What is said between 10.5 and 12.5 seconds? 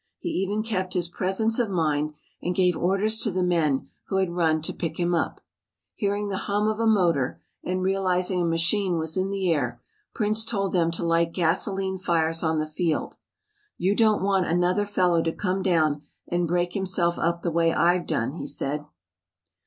them to light gasoline fires